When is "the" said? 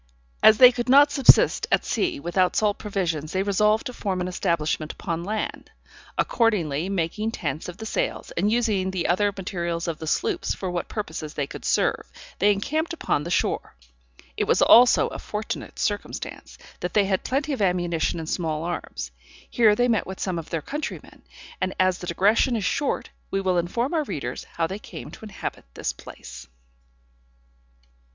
7.77-7.85, 8.89-9.05, 9.99-10.07, 13.21-13.29, 21.99-22.07